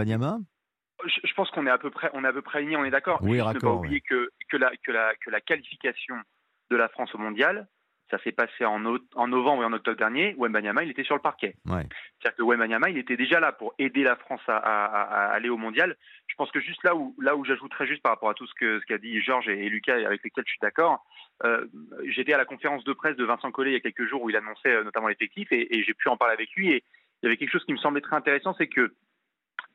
je, 1.08 1.34
pense 1.34 1.50
qu'on 1.50 1.66
est 1.66 1.70
à 1.70 1.78
peu 1.78 1.90
près, 1.90 2.10
on 2.12 2.24
est 2.24 2.28
à 2.28 2.32
peu 2.32 2.42
près 2.42 2.58
alignés, 2.58 2.76
on 2.76 2.84
est 2.84 2.90
d'accord. 2.90 3.18
Oui, 3.22 3.38
ne 3.38 3.58
pas 3.58 3.72
oublier 3.72 4.00
que, 4.00 4.30
que, 4.48 4.56
la, 4.56 4.70
que, 4.84 4.92
la, 4.92 5.14
que 5.16 5.30
la 5.30 5.40
qualification 5.40 6.16
de 6.70 6.76
la 6.76 6.88
France 6.88 7.14
au 7.14 7.18
mondial, 7.18 7.66
ça 8.10 8.18
s'est 8.22 8.32
passé 8.32 8.64
en, 8.64 8.82
en, 9.14 9.28
novembre 9.28 9.62
et 9.62 9.66
en 9.66 9.72
octobre 9.72 9.96
dernier. 9.96 10.34
Wembanyama, 10.38 10.82
il 10.82 10.90
était 10.90 11.04
sur 11.04 11.14
le 11.14 11.20
parquet. 11.20 11.54
Ouais. 11.66 11.82
C'est-à-dire 12.20 12.36
que 12.36 12.42
Wembanyama, 12.42 12.88
il 12.90 12.98
était 12.98 13.16
déjà 13.16 13.38
là 13.38 13.52
pour 13.52 13.74
aider 13.78 14.02
la 14.02 14.16
France 14.16 14.40
à, 14.46 14.56
à, 14.56 15.26
aller 15.32 15.48
au 15.48 15.58
mondial. 15.58 15.96
Je 16.26 16.34
pense 16.36 16.50
que 16.50 16.60
juste 16.60 16.82
là 16.84 16.94
où, 16.94 17.14
là 17.20 17.36
où 17.36 17.44
j'ajouterais 17.44 17.86
juste 17.86 18.02
par 18.02 18.12
rapport 18.12 18.30
à 18.30 18.34
tout 18.34 18.46
ce 18.46 18.54
qu'a 18.54 18.80
ce 18.80 18.86
qu'a 18.86 18.98
dit 18.98 19.20
Georges 19.20 19.48
et, 19.48 19.68
Lucas, 19.68 19.96
avec 20.06 20.22
lesquels 20.24 20.44
je 20.46 20.52
suis 20.52 20.60
d'accord, 20.62 21.04
euh, 21.44 21.66
j'étais 22.06 22.32
à 22.32 22.38
la 22.38 22.44
conférence 22.44 22.84
de 22.84 22.92
presse 22.92 23.16
de 23.16 23.24
Vincent 23.24 23.50
Collet 23.50 23.70
il 23.70 23.74
y 23.74 23.76
a 23.76 23.80
quelques 23.80 24.08
jours 24.08 24.22
où 24.22 24.30
il 24.30 24.36
annonçait 24.36 24.74
euh, 24.74 24.84
notamment 24.84 25.08
l'effectif 25.08 25.52
et, 25.52 25.76
et 25.76 25.84
j'ai 25.84 25.94
pu 25.94 26.08
en 26.08 26.16
parler 26.16 26.34
avec 26.34 26.50
lui. 26.52 26.70
Et 26.70 26.84
il 27.22 27.26
y 27.26 27.28
avait 27.28 27.36
quelque 27.36 27.52
chose 27.52 27.64
qui 27.64 27.72
me 27.72 27.78
semblait 27.78 28.00
très 28.00 28.16
intéressant, 28.16 28.54
c'est 28.56 28.68
que 28.68 28.94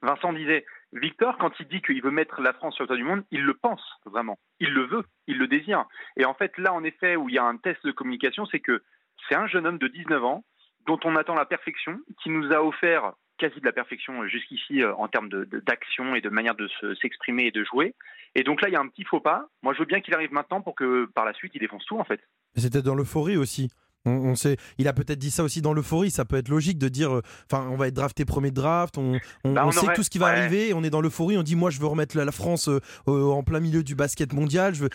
Vincent 0.03 0.33
disait, 0.33 0.65
Victor, 0.91 1.38
quand 1.38 1.51
il 1.59 1.67
dit 1.67 1.81
qu'il 1.81 2.01
veut 2.03 2.11
mettre 2.11 2.41
la 2.41 2.53
France 2.53 2.75
sur 2.75 2.83
le 2.83 2.88
toit 2.88 2.97
du 2.97 3.03
monde, 3.03 3.23
il 3.31 3.44
le 3.44 3.53
pense 3.53 3.81
vraiment. 4.05 4.38
Il 4.59 4.73
le 4.73 4.85
veut, 4.85 5.05
il 5.27 5.38
le 5.38 5.47
désire. 5.47 5.85
Et 6.17 6.25
en 6.25 6.33
fait, 6.33 6.57
là, 6.57 6.73
en 6.73 6.83
effet, 6.83 7.15
où 7.15 7.29
il 7.29 7.35
y 7.35 7.39
a 7.39 7.44
un 7.44 7.57
test 7.57 7.83
de 7.85 7.91
communication, 7.91 8.45
c'est 8.45 8.59
que 8.59 8.83
c'est 9.27 9.35
un 9.35 9.47
jeune 9.47 9.65
homme 9.65 9.77
de 9.77 9.88
19 9.88 10.23
ans 10.23 10.44
dont 10.85 11.00
on 11.05 11.15
attend 11.15 11.35
la 11.35 11.45
perfection, 11.45 12.00
qui 12.21 12.29
nous 12.29 12.51
a 12.51 12.61
offert 12.61 13.13
quasi 13.38 13.59
de 13.59 13.65
la 13.65 13.71
perfection 13.71 14.27
jusqu'ici 14.27 14.81
euh, 14.81 14.94
en 14.95 15.07
termes 15.07 15.29
d'action 15.29 16.15
et 16.15 16.21
de 16.21 16.29
manière 16.29 16.55
de 16.55 16.69
s'exprimer 17.01 17.45
et 17.47 17.51
de 17.51 17.63
jouer. 17.63 17.95
Et 18.35 18.44
donc 18.44 18.61
là, 18.61 18.69
il 18.69 18.73
y 18.73 18.75
a 18.75 18.81
un 18.81 18.88
petit 18.88 19.05
faux 19.05 19.21
pas. 19.21 19.47
Moi, 19.61 19.73
je 19.73 19.79
veux 19.79 19.85
bien 19.85 20.01
qu'il 20.01 20.13
arrive 20.13 20.33
maintenant 20.33 20.61
pour 20.61 20.75
que 20.75 21.05
par 21.15 21.25
la 21.25 21.33
suite, 21.33 21.53
il 21.55 21.59
défonce 21.59 21.85
tout, 21.85 21.97
en 21.97 22.03
fait. 22.03 22.19
C'était 22.55 22.81
dans 22.81 22.95
l'euphorie 22.95 23.38
aussi. 23.38 23.71
On, 24.05 24.35
sait, 24.35 24.57
il 24.77 24.88
a 24.89 24.94
peut-être 24.94 25.19
dit 25.19 25.31
ça 25.31 25.44
aussi 25.44 25.61
dans 25.61 25.73
l'euphorie. 25.73 26.11
Ça 26.11 26.25
peut 26.25 26.35
être 26.35 26.50
logique 26.50 26.77
de 26.77 26.89
dire, 26.89 27.15
euh, 27.15 27.21
enfin, 27.50 27.67
on 27.69 27.77
va 27.77 27.88
être 27.88 27.94
drafté 27.94 28.25
premier 28.25 28.51
draft. 28.51 28.97
On, 28.97 29.17
bah, 29.45 29.71
sait 29.71 29.94
tout 29.95 30.03
ce 30.03 30.09
qui 30.09 30.17
va 30.17 30.27
arriver. 30.27 30.73
On 30.73 30.83
est 30.83 30.89
dans 30.89 31.01
l'euphorie. 31.01 31.38
On 31.38 31.44
dit, 31.44 31.55
moi, 31.55 31.69
je 31.69 31.79
veux 31.79 31.88
remettre 31.88 32.17
la, 32.17 32.31
France 32.31 32.67
euh, 32.67 32.81
en 33.07 33.44
plein 33.44 33.59
milieu 33.59 33.83
du 33.83 33.95
basket 33.95 34.33
mondial. 34.33 34.75
Je 34.75 34.83
veux... 34.83 34.89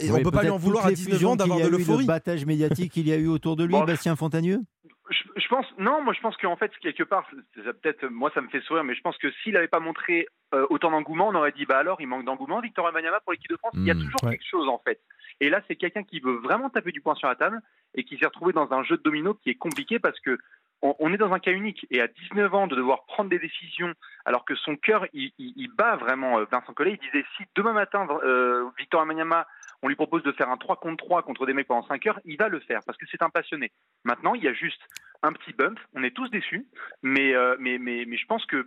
et, 0.00 0.10
on 0.10 0.22
peut 0.22 0.30
pas 0.30 0.42
lui 0.42 0.50
en 0.50 0.56
vouloir 0.56 0.86
à 0.86 0.92
19 0.92 1.26
ans 1.26 1.36
d'avoir 1.36 1.60
de 1.60 1.68
l'euphorie. 1.68 2.04
Le 2.04 2.06
battage 2.06 2.46
médiatique 2.46 2.92
qu'il 2.92 3.06
y 3.06 3.12
a 3.12 3.16
eu 3.16 3.28
autour 3.28 3.56
de 3.56 3.64
lui, 3.64 3.74
Bastien 3.86 4.16
Fontagneux. 4.16 4.60
Je, 5.08 5.48
pense, 5.48 5.66
non, 5.78 6.02
moi 6.02 6.12
je 6.14 6.20
pense 6.20 6.36
qu'en 6.36 6.56
fait, 6.56 6.72
quelque 6.82 7.04
part, 7.04 7.28
peut-être, 7.54 8.06
moi 8.08 8.30
ça 8.34 8.40
me 8.40 8.48
fait 8.48 8.60
sourire, 8.62 8.82
mais 8.82 8.94
je 8.94 9.00
pense 9.02 9.16
que 9.18 9.30
s'il 9.42 9.52
n'avait 9.52 9.68
pas 9.68 9.78
montré 9.78 10.26
euh, 10.52 10.66
autant 10.68 10.90
d'engouement, 10.90 11.28
on 11.28 11.34
aurait 11.36 11.52
dit, 11.52 11.64
bah 11.64 11.78
alors, 11.78 12.00
il 12.00 12.08
manque 12.08 12.24
d'engouement, 12.24 12.60
Victor 12.60 12.84
Wembanyama 12.84 13.20
pour 13.20 13.32
l'équipe 13.32 13.50
de 13.50 13.56
France. 13.56 13.72
il 13.76 13.84
y 13.84 13.90
a 13.90 13.94
hmm. 13.94 14.02
toujours 14.02 14.30
quelque 14.30 14.44
chose 14.50 14.68
en 14.68 14.78
fait. 14.84 15.00
Et 15.40 15.50
là, 15.50 15.60
c'est 15.68 15.76
quelqu'un 15.76 16.02
qui 16.02 16.20
veut 16.20 16.36
vraiment 16.36 16.70
taper 16.70 16.92
du 16.92 17.00
poing 17.00 17.14
sur 17.14 17.28
la 17.28 17.34
table 17.34 17.60
et 17.94 18.04
qui 18.04 18.16
s'est 18.18 18.26
retrouvé 18.26 18.52
dans 18.52 18.72
un 18.72 18.82
jeu 18.82 18.96
de 18.96 19.02
domino 19.02 19.34
qui 19.34 19.50
est 19.50 19.54
compliqué 19.54 19.98
parce 19.98 20.18
que 20.20 20.38
on, 20.82 21.12
est 21.12 21.16
dans 21.16 21.32
un 21.32 21.38
cas 21.38 21.52
unique 21.52 21.86
et 21.90 22.00
à 22.00 22.06
19 22.06 22.54
ans 22.54 22.66
de 22.66 22.76
devoir 22.76 23.06
prendre 23.06 23.30
des 23.30 23.38
décisions 23.38 23.92
alors 24.26 24.44
que 24.44 24.54
son 24.54 24.76
cœur 24.76 25.06
il, 25.14 25.70
bat 25.76 25.96
vraiment 25.96 26.38
euh, 26.38 26.44
Vincent 26.50 26.74
Collet. 26.74 26.98
Il 27.00 27.10
disait 27.10 27.24
si 27.36 27.44
demain 27.54 27.72
matin 27.72 28.06
euh, 28.22 28.68
Victor 28.78 29.00
Amanyama 29.00 29.46
on 29.82 29.88
lui 29.88 29.96
propose 29.96 30.22
de 30.22 30.32
faire 30.32 30.50
un 30.50 30.56
3 30.56 30.76
contre 30.76 31.04
3 31.04 31.22
contre 31.22 31.46
des 31.46 31.54
mecs 31.54 31.66
pendant 31.66 31.86
5 31.86 32.06
heures, 32.06 32.20
il 32.24 32.36
va 32.36 32.48
le 32.48 32.60
faire 32.60 32.80
parce 32.84 32.98
que 32.98 33.06
c'est 33.10 33.22
un 33.22 33.30
passionné. 33.30 33.72
Maintenant, 34.06 34.34
il 34.34 34.44
y 34.44 34.48
a 34.48 34.54
juste 34.54 34.80
un 35.24 35.32
petit 35.32 35.52
bump, 35.52 35.78
on 35.94 36.04
est 36.04 36.14
tous 36.14 36.28
déçus, 36.30 36.66
mais, 37.02 37.34
euh, 37.34 37.56
mais, 37.58 37.78
mais, 37.78 38.04
mais, 38.06 38.16
je 38.16 38.26
pense 38.26 38.46
que, 38.46 38.56
euh, 38.56 38.66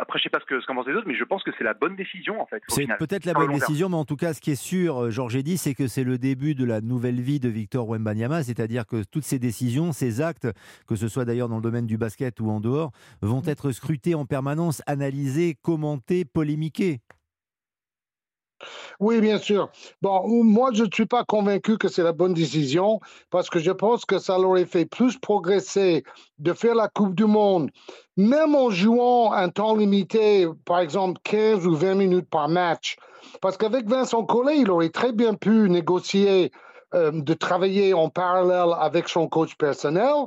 après 0.00 0.18
je 0.18 0.24
sais 0.24 0.30
pas 0.30 0.40
ce 0.40 0.66
qu'en 0.66 0.74
pensent 0.74 0.88
les 0.88 0.94
autres, 0.94 1.06
mais 1.06 1.14
je 1.14 1.22
pense 1.22 1.44
que 1.44 1.52
c'est 1.56 1.62
la 1.62 1.74
bonne 1.74 1.94
décision 1.94 2.40
en 2.40 2.46
fait. 2.46 2.60
C'est 2.68 2.88
peut-être 2.98 3.24
la 3.24 3.34
bonne 3.34 3.52
décision, 3.52 3.88
mais 3.88 3.96
en 3.96 4.04
tout 4.04 4.16
cas, 4.16 4.34
ce 4.34 4.40
qui 4.40 4.50
est 4.50 4.60
sûr, 4.60 5.04
euh, 5.04 5.10
Georges 5.10 5.42
dit, 5.44 5.58
c'est 5.58 5.74
que 5.74 5.86
c'est 5.86 6.02
le 6.02 6.18
début 6.18 6.56
de 6.56 6.64
la 6.64 6.80
nouvelle 6.80 7.20
vie 7.20 7.38
de 7.38 7.48
Victor 7.48 7.88
Wembanyama, 7.88 8.42
c'est-à-dire 8.42 8.84
que 8.84 9.04
toutes 9.04 9.24
ces 9.24 9.38
décisions, 9.38 9.92
ces 9.92 10.20
actes, 10.20 10.48
que 10.88 10.96
ce 10.96 11.06
soit 11.06 11.24
d'ailleurs 11.24 11.48
dans 11.48 11.56
le 11.56 11.62
domaine 11.62 11.86
du 11.86 11.96
basket 11.96 12.40
ou 12.40 12.50
en 12.50 12.58
dehors, 12.58 12.90
vont 13.22 13.42
être 13.46 13.70
scrutés 13.70 14.16
en 14.16 14.26
permanence, 14.26 14.82
analysés, 14.86 15.56
commentés, 15.62 16.24
polémiqués. 16.24 17.00
Oui, 18.98 19.20
bien 19.20 19.38
sûr. 19.38 19.70
Bon, 20.02 20.44
moi, 20.44 20.70
je 20.72 20.84
ne 20.84 20.90
suis 20.92 21.06
pas 21.06 21.24
convaincu 21.24 21.78
que 21.78 21.88
c'est 21.88 22.02
la 22.02 22.12
bonne 22.12 22.34
décision 22.34 23.00
parce 23.30 23.50
que 23.50 23.58
je 23.58 23.70
pense 23.70 24.04
que 24.04 24.18
ça 24.18 24.38
l'aurait 24.38 24.66
fait 24.66 24.86
plus 24.86 25.18
progresser 25.18 26.04
de 26.38 26.52
faire 26.52 26.74
la 26.74 26.88
Coupe 26.88 27.14
du 27.14 27.24
Monde, 27.24 27.70
même 28.16 28.54
en 28.54 28.70
jouant 28.70 29.32
un 29.32 29.48
temps 29.48 29.74
limité, 29.74 30.46
par 30.64 30.80
exemple 30.80 31.20
15 31.24 31.66
ou 31.66 31.74
20 31.74 31.94
minutes 31.94 32.28
par 32.30 32.48
match. 32.48 32.96
Parce 33.40 33.56
qu'avec 33.56 33.88
Vincent 33.88 34.24
Collet, 34.24 34.58
il 34.58 34.70
aurait 34.70 34.90
très 34.90 35.12
bien 35.12 35.34
pu 35.34 35.68
négocier 35.68 36.50
euh, 36.92 37.12
de 37.12 37.34
travailler 37.34 37.94
en 37.94 38.08
parallèle 38.08 38.74
avec 38.76 39.08
son 39.08 39.28
coach 39.28 39.54
personnel, 39.54 40.26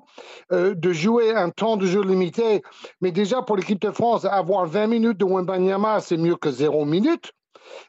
euh, 0.54 0.74
de 0.76 0.94
jouer 0.94 1.36
un 1.36 1.50
temps 1.50 1.76
de 1.76 1.86
jeu 1.86 2.02
limité. 2.02 2.62
Mais 3.02 3.12
déjà, 3.12 3.42
pour 3.42 3.58
l'équipe 3.58 3.82
de 3.82 3.92
France, 3.92 4.24
avoir 4.24 4.66
20 4.66 4.88
minutes 4.88 5.18
de 5.18 5.26
Wembanyama, 5.26 6.00
c'est 6.00 6.16
mieux 6.16 6.38
que 6.38 6.52
0 6.52 6.86
minutes. 6.86 7.34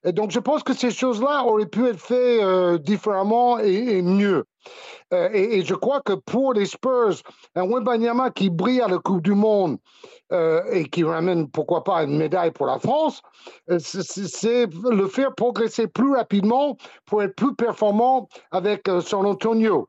Et 0.04 0.12
donc, 0.12 0.30
je 0.30 0.38
pense 0.38 0.62
que 0.62 0.74
ces 0.74 0.90
choses-là 0.90 1.44
auraient 1.44 1.66
pu 1.66 1.86
être 1.86 2.00
faites 2.00 2.42
euh, 2.42 2.78
différemment 2.78 3.58
et, 3.58 4.02
mieux. 4.02 4.44
Euh, 5.12 5.28
et, 5.32 5.64
je 5.64 5.74
crois 5.74 6.00
que 6.00 6.12
pour 6.12 6.54
les 6.54 6.66
Spurs, 6.66 7.16
un 7.54 7.66
Wembanyama 7.66 8.30
qui 8.30 8.50
brille 8.50 8.80
à 8.80 8.88
la 8.88 8.98
Coupe 8.98 9.22
du 9.22 9.32
Monde 9.32 9.78
euh, 10.32 10.62
et 10.72 10.84
qui 10.84 11.04
ramène, 11.04 11.50
pourquoi 11.50 11.84
pas, 11.84 12.04
une 12.04 12.16
médaille 12.16 12.50
pour 12.50 12.66
la 12.66 12.78
France, 12.78 13.22
c'est 13.78 14.66
le 14.90 15.06
faire 15.06 15.34
progresser 15.34 15.86
plus 15.86 16.14
rapidement 16.14 16.76
pour 17.06 17.22
être 17.22 17.34
plus 17.34 17.54
performant 17.54 18.28
avec 18.50 18.88
son 19.00 19.24
Antonio. 19.24 19.88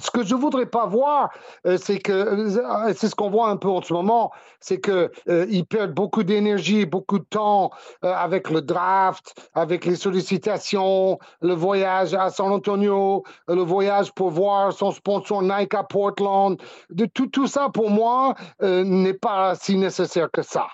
Ce 0.00 0.10
que 0.10 0.24
je 0.24 0.34
voudrais 0.34 0.66
pas 0.66 0.86
voir, 0.86 1.30
euh, 1.66 1.76
c'est 1.80 1.98
que 1.98 2.12
euh, 2.12 2.92
c'est 2.94 3.08
ce 3.08 3.14
qu'on 3.14 3.30
voit 3.30 3.48
un 3.48 3.56
peu 3.56 3.68
en 3.68 3.80
ce 3.80 3.92
moment, 3.92 4.32
c'est 4.58 4.80
que 4.80 5.12
euh, 5.28 5.46
ils 5.48 5.64
perdent 5.64 5.92
beaucoup 5.92 6.24
d'énergie, 6.24 6.84
beaucoup 6.84 7.18
de 7.18 7.24
temps 7.24 7.70
avec 8.02 8.50
le 8.50 8.60
draft, 8.60 9.34
avec 9.54 9.84
les 9.84 9.96
sollicitations, 9.96 11.18
le 11.40 11.54
voyage 11.54 12.14
à 12.14 12.30
San 12.30 12.50
Antonio, 12.50 13.22
le 13.48 13.62
voyage 13.62 14.12
pour 14.12 14.30
voir 14.30 14.72
son 14.72 14.90
sponsor 14.90 15.42
Nike 15.42 15.74
à 15.74 15.84
Portland. 15.84 16.60
De 16.90 17.06
tout, 17.06 17.26
tout 17.26 17.46
ça 17.46 17.68
pour 17.72 17.90
moi 17.90 18.34
n'est 18.60 19.14
pas 19.14 19.54
si 19.54 19.76
nécessaire 19.76 20.30
que 20.30 20.42
ça. 20.42 20.66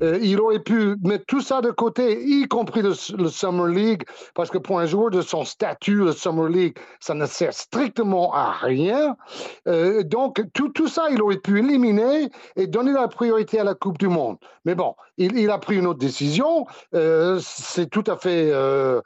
Hmm. 0.00 0.16
il 0.20 0.40
aurait 0.40 0.58
pu 0.58 0.96
mettre 1.04 1.24
tout 1.26 1.40
ça 1.40 1.60
de 1.60 1.70
côté, 1.70 2.20
y 2.24 2.48
compris 2.48 2.82
le, 2.82 2.94
le, 3.16 3.28
Summer 3.28 3.68
League, 3.68 4.02
parce 4.34 4.50
que 4.50 4.58
pour 4.58 4.80
un 4.80 4.86
joueur 4.86 5.10
de 5.10 5.20
son 5.20 5.44
statut, 5.44 5.98
le 5.98 6.10
Summer 6.10 6.48
League, 6.48 6.76
ça 6.98 7.14
ne 7.14 7.26
sert 7.26 7.52
strictement 7.52 8.34
à 8.34 8.56
rien 8.68 8.78
rien. 8.88 9.16
Euh, 9.66 10.02
donc, 10.02 10.42
tout, 10.52 10.68
tout 10.68 10.88
ça, 10.88 11.06
il 11.10 11.20
aurait 11.22 11.38
pu 11.38 11.58
éliminer 11.58 12.30
et 12.56 12.66
donner 12.66 12.92
la 12.92 13.08
priorité 13.08 13.58
à 13.60 13.64
la 13.64 13.74
Coupe 13.74 13.98
du 13.98 14.08
Monde. 14.08 14.36
Mais 14.64 14.74
bon, 14.74 14.94
il, 15.16 15.50
a 15.50 15.58
pris 15.58 15.76
une 15.76 15.86
autre 15.86 15.98
décision. 15.98 16.66
Euh, 16.94 17.38
c'est 17.42 17.88
tout 17.88 18.04
à 18.06 18.16
fait 18.16 18.50
euh, 18.52 19.00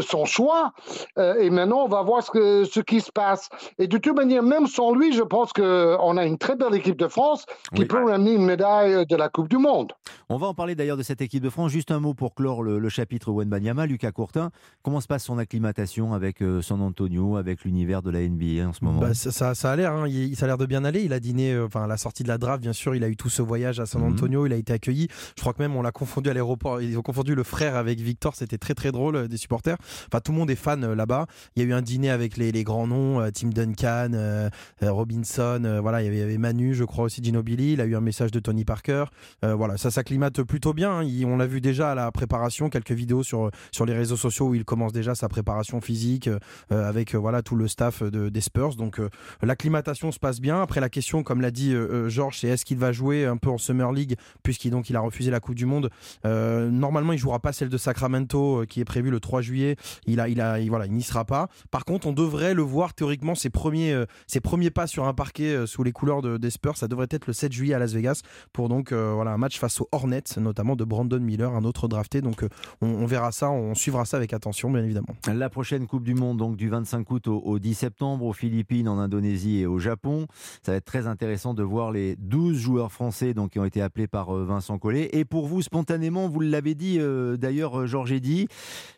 son 0.00 0.24
choix. 0.24 0.72
et 1.18 1.50
maintenant, 1.50 1.84
on 1.84 1.88
va 1.88 2.02
voir 2.02 2.22
ce, 2.22 2.30
que, 2.30 2.64
ce 2.64 2.80
qui 2.80 3.00
se 3.00 3.12
passe. 3.12 3.48
Et 3.78 3.86
de 3.86 3.98
toute 3.98 4.16
manière, 4.16 4.42
même 4.42 4.66
sans 4.66 4.94
lui, 4.94 5.12
je 5.12 5.22
pense 5.22 5.52
qu'on 5.52 6.16
a 6.16 6.24
une 6.24 6.38
très 6.38 6.56
belle 6.56 6.74
équipe 6.74 6.96
de 6.96 7.08
France 7.08 7.44
qui 7.74 7.84
peut 7.84 8.02
ramener 8.04 8.32
une 8.32 8.44
médaille 8.44 9.06
de 9.06 9.16
la 9.16 9.28
Coupe 9.28 9.48
du 9.48 9.58
Monde. 9.58 9.92
On 10.28 10.38
va 10.38 10.46
en 10.46 10.54
parler 10.54 10.74
d'ailleurs 10.74 10.96
de 10.96 11.02
cette 11.02 11.20
équipe 11.20 11.42
de 11.42 11.50
France. 11.50 11.70
Juste 11.70 11.90
un 11.90 12.00
mot 12.00 12.14
pour 12.14 12.34
clore 12.34 12.62
le, 12.62 12.88
chapitre 12.88 13.30
Wenbanyama. 13.30 13.86
Lucas 13.86 14.12
Courtin, 14.12 14.50
comment 14.82 15.00
se 15.00 15.06
passe 15.06 15.24
son 15.24 15.38
acclimatation 15.38 16.14
avec 16.14 16.42
San 16.62 16.80
Antonio, 16.80 17.36
avec 17.36 17.64
l'univers 17.64 18.02
de 18.02 18.10
la 18.10 18.20
NBA 18.20 18.61
en 18.64 18.72
ce 18.72 18.84
moment 18.84 19.00
bah, 19.00 19.14
ça, 19.14 19.54
ça, 19.54 19.70
a 19.70 19.76
l'air, 19.76 19.92
hein. 19.92 20.08
il, 20.08 20.36
ça 20.36 20.44
a 20.44 20.48
l'air 20.48 20.58
de 20.58 20.66
bien 20.66 20.84
aller. 20.84 21.02
Il 21.02 21.12
a 21.12 21.20
dîné, 21.20 21.52
euh, 21.52 21.66
enfin, 21.66 21.84
à 21.84 21.86
la 21.86 21.96
sortie 21.96 22.22
de 22.22 22.28
la 22.28 22.38
draft, 22.38 22.62
bien 22.62 22.72
sûr, 22.72 22.94
il 22.94 23.04
a 23.04 23.08
eu 23.08 23.16
tout 23.16 23.28
ce 23.28 23.42
voyage 23.42 23.80
à 23.80 23.86
San 23.86 24.02
mhm. 24.02 24.12
Antonio, 24.12 24.46
il 24.46 24.52
a 24.52 24.56
été 24.56 24.72
accueilli. 24.72 25.08
Je 25.36 25.40
crois 25.40 25.52
que 25.52 25.62
même 25.62 25.76
on 25.76 25.82
l'a 25.82 25.92
confondu 25.92 26.30
à 26.30 26.34
l'aéroport, 26.34 26.80
ils 26.80 26.98
ont 26.98 27.02
confondu 27.02 27.34
le 27.34 27.42
frère 27.42 27.76
avec 27.76 28.00
Victor, 28.00 28.34
c'était 28.34 28.58
très 28.58 28.74
très 28.74 28.92
drôle 28.92 29.16
euh, 29.16 29.28
des 29.28 29.36
supporters. 29.36 29.76
Enfin, 30.06 30.20
tout 30.20 30.32
le 30.32 30.38
monde 30.38 30.50
est 30.50 30.56
fan 30.56 30.84
euh, 30.84 30.94
là-bas. 30.94 31.26
Il 31.56 31.62
y 31.62 31.66
a 31.66 31.68
eu 31.68 31.72
un 31.72 31.82
dîner 31.82 32.10
avec 32.10 32.36
les, 32.36 32.52
les 32.52 32.64
grands 32.64 32.86
noms, 32.86 33.30
Tim 33.32 33.48
Duncan, 33.48 34.50
Robinson, 34.80 35.78
voilà, 35.80 36.02
il 36.02 36.06
y, 36.06 36.08
avait, 36.08 36.16
il 36.16 36.20
y, 36.20 36.22
avait, 36.22 36.38
Manu, 36.38 36.74
je 36.74 36.84
crois 36.84 37.04
aussi 37.04 37.22
Ginobili. 37.22 37.72
Il 37.72 37.80
a 37.80 37.84
eu 37.84 37.96
un 37.96 38.00
message 38.00 38.30
de 38.30 38.40
Tony 38.40 38.64
Parker. 38.64 39.04
voilà, 39.42 39.76
ça 39.76 39.90
s'acclimate 39.90 40.42
plutôt 40.42 40.72
bien. 40.72 41.00
Hein. 41.00 41.24
on 41.26 41.36
l'a 41.36 41.46
vu 41.46 41.60
déjà 41.60 41.92
à 41.92 41.94
la 41.94 42.10
préparation, 42.10 42.68
quelques 42.68 42.92
vidéos 42.92 43.22
sur, 43.22 43.50
sur 43.70 43.86
les 43.86 43.94
réseaux 43.94 44.16
sociaux 44.16 44.48
où 44.48 44.54
il 44.54 44.64
commence 44.64 44.92
déjà 44.92 45.14
sa 45.14 45.28
préparation 45.28 45.80
physique 45.80 46.28
avec 46.70 47.14
voilà 47.14 47.42
tout 47.42 47.56
le 47.56 47.68
staff 47.68 48.02
de, 48.02 48.28
des 48.28 48.40
Spurs. 48.52 48.76
Donc 48.76 49.00
l'acclimatation 49.40 50.12
se 50.12 50.18
passe 50.18 50.40
bien. 50.40 50.60
Après 50.60 50.80
la 50.80 50.90
question, 50.90 51.22
comme 51.22 51.40
l'a 51.40 51.50
dit 51.50 51.72
euh, 51.72 51.88
euh, 51.90 52.08
Georges, 52.08 52.38
c'est 52.40 52.48
est-ce 52.48 52.64
qu'il 52.64 52.78
va 52.78 52.92
jouer 52.92 53.24
un 53.24 53.36
peu 53.36 53.48
en 53.48 53.58
Summer 53.58 53.90
League 53.92 54.16
puisqu'il 54.42 54.70
donc 54.70 54.90
il 54.90 54.96
a 54.96 55.00
refusé 55.00 55.30
la 55.30 55.40
Coupe 55.40 55.54
du 55.54 55.66
Monde. 55.66 55.90
Euh, 56.26 56.70
normalement, 56.70 57.12
il 57.12 57.18
jouera 57.18 57.40
pas 57.40 57.52
celle 57.52 57.68
de 57.68 57.78
Sacramento 57.78 58.64
qui 58.68 58.80
est 58.80 58.84
prévue 58.84 59.10
le 59.10 59.20
3 59.20 59.40
juillet. 59.40 59.76
Il 60.06 60.20
a, 60.20 60.28
il 60.28 60.40
a, 60.40 60.58
voilà, 60.66 60.86
il 60.86 60.92
n'y 60.92 61.02
sera 61.02 61.24
pas. 61.24 61.48
Par 61.70 61.84
contre, 61.84 62.06
on 62.06 62.12
devrait 62.12 62.54
le 62.54 62.62
voir 62.62 62.94
théoriquement 62.94 63.34
ses 63.34 63.50
premiers, 63.50 64.04
ses 64.26 64.40
premiers 64.40 64.70
pas 64.70 64.86
sur 64.86 65.06
un 65.06 65.14
parquet 65.14 65.66
sous 65.66 65.82
les 65.82 65.92
couleurs 65.92 66.22
de, 66.22 66.36
des 66.36 66.50
Spurs. 66.50 66.76
Ça 66.76 66.88
devrait 66.88 67.08
être 67.10 67.26
le 67.26 67.32
7 67.32 67.52
juillet 67.52 67.74
à 67.74 67.78
Las 67.78 67.92
Vegas 67.92 68.22
pour 68.52 68.68
donc 68.68 68.92
voilà 68.92 69.32
un 69.32 69.38
match 69.38 69.58
face 69.58 69.80
aux 69.80 69.88
Hornets, 69.92 70.22
notamment 70.38 70.76
de 70.76 70.84
Brandon 70.84 71.20
Miller, 71.20 71.54
un 71.54 71.64
autre 71.64 71.88
drafté. 71.88 72.20
Donc 72.20 72.44
on, 72.80 73.06
verra 73.06 73.32
ça, 73.32 73.50
on 73.50 73.74
suivra 73.74 74.04
ça 74.04 74.16
avec 74.16 74.32
attention, 74.32 74.70
bien 74.70 74.82
évidemment. 74.82 75.14
La 75.32 75.50
prochaine 75.50 75.86
Coupe 75.86 76.04
du 76.04 76.14
Monde, 76.14 76.38
donc 76.38 76.56
du 76.56 76.68
25 76.68 77.10
août 77.10 77.28
au, 77.28 77.40
au 77.40 77.58
10 77.58 77.74
septembre 77.74 78.24
aux 78.24 78.32
Philippines, 78.42 78.88
en 78.88 78.98
Indonésie 78.98 79.60
et 79.60 79.66
au 79.66 79.78
Japon. 79.78 80.26
Ça 80.64 80.72
va 80.72 80.78
être 80.78 80.84
très 80.84 81.06
intéressant 81.06 81.54
de 81.54 81.62
voir 81.62 81.92
les 81.92 82.16
12 82.16 82.56
joueurs 82.56 82.90
français 82.90 83.34
donc, 83.34 83.52
qui 83.52 83.60
ont 83.60 83.64
été 83.64 83.80
appelés 83.80 84.08
par 84.08 84.34
euh, 84.34 84.44
Vincent 84.44 84.80
Collet. 84.80 85.10
Et 85.12 85.24
pour 85.24 85.46
vous, 85.46 85.62
spontanément, 85.62 86.28
vous 86.28 86.40
l'avez 86.40 86.74
dit 86.74 86.98
euh, 86.98 87.36
d'ailleurs, 87.36 87.82
euh, 87.82 87.86
Georges 87.86 88.20
dit, 88.20 88.48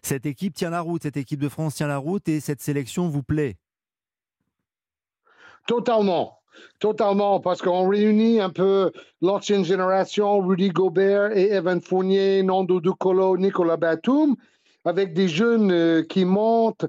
cette 0.01 0.25
équipe 0.25 0.55
tient 0.55 0.71
la 0.71 0.81
route, 0.81 1.03
cette 1.03 1.19
équipe 1.19 1.41
de 1.41 1.51
France 1.51 1.75
tient 1.75 1.89
la 1.89 1.99
route 1.99 2.27
et 2.27 2.41
cette 2.41 2.63
sélection 2.63 3.07
vous 3.11 3.23
plaît? 3.23 3.57
Totalement. 5.67 6.39
Totalement, 6.79 7.41
parce 7.41 7.61
qu'on 7.61 7.87
réunit 7.87 8.41
un 8.41 8.51
peu 8.51 8.93
l'ancienne 9.21 9.65
génération, 9.65 10.39
Rudy 10.39 10.71
Gobert 10.71 11.37
et 11.37 11.53
Evan 11.53 11.83
Fournier, 11.83 12.43
Nando 12.43 12.81
Ducolo, 12.81 13.37
Nicolas 13.37 13.77
Batum, 13.77 14.37
avec 14.87 15.13
des 15.13 15.29
jeunes 15.29 16.07
qui 16.07 16.25
montent 16.25 16.87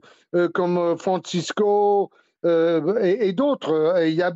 comme 0.54 0.98
Francisco, 1.00 2.12
euh, 2.46 3.00
et, 3.02 3.34
d'autres. 3.34 3.72
Euh, 3.74 4.08
il 4.08 4.16
y 4.16 4.22
a. 4.22 4.32